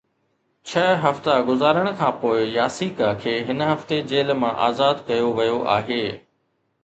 ڇهه 0.69 0.93
هفتا 1.01 1.33
گذارڻ 1.49 1.89
کانپوءِ 1.99 2.47
ياسيڪا 2.53 3.11
کي 3.25 3.35
هن 3.49 3.61
هفتي 3.71 4.01
جيل 4.13 4.35
مان 4.45 4.57
آزاد 4.69 5.07
ڪيو 5.11 5.31
ويو 5.41 5.61
آهي 5.75 6.01